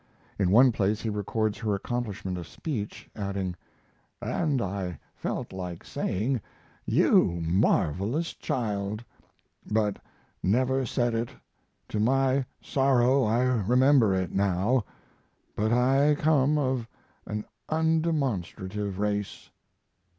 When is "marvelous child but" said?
7.45-9.99